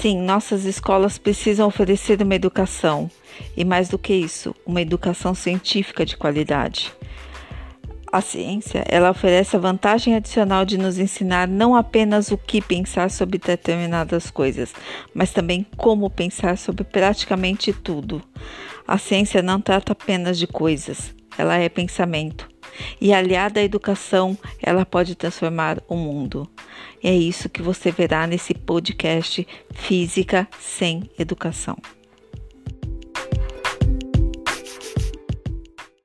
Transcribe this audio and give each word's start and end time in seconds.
Sim, 0.00 0.20
nossas 0.20 0.64
escolas 0.64 1.18
precisam 1.18 1.66
oferecer 1.66 2.22
uma 2.22 2.36
educação 2.36 3.10
e, 3.56 3.64
mais 3.64 3.88
do 3.88 3.98
que 3.98 4.14
isso, 4.14 4.54
uma 4.64 4.80
educação 4.80 5.34
científica 5.34 6.06
de 6.06 6.16
qualidade. 6.16 6.92
A 8.12 8.20
ciência, 8.20 8.84
ela 8.88 9.10
oferece 9.10 9.56
a 9.56 9.58
vantagem 9.58 10.14
adicional 10.14 10.64
de 10.64 10.78
nos 10.78 11.00
ensinar 11.00 11.48
não 11.48 11.74
apenas 11.74 12.30
o 12.30 12.38
que 12.38 12.62
pensar 12.62 13.10
sobre 13.10 13.38
determinadas 13.38 14.30
coisas, 14.30 14.72
mas 15.12 15.32
também 15.32 15.66
como 15.76 16.08
pensar 16.08 16.56
sobre 16.56 16.84
praticamente 16.84 17.72
tudo. 17.72 18.22
A 18.86 18.98
ciência 18.98 19.42
não 19.42 19.60
trata 19.60 19.94
apenas 19.94 20.38
de 20.38 20.46
coisas, 20.46 21.12
ela 21.36 21.56
é 21.56 21.68
pensamento. 21.68 22.47
E 23.00 23.12
aliada 23.12 23.60
à 23.60 23.62
educação, 23.62 24.36
ela 24.62 24.84
pode 24.84 25.14
transformar 25.14 25.82
o 25.88 25.96
mundo. 25.96 26.48
É 27.02 27.14
isso 27.14 27.48
que 27.48 27.62
você 27.62 27.90
verá 27.90 28.26
nesse 28.26 28.54
podcast 28.54 29.46
Física 29.72 30.48
sem 30.58 31.08
Educação. 31.18 31.76